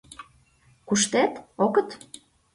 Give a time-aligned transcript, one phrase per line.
[0.87, 1.89] —Куштет, огыт?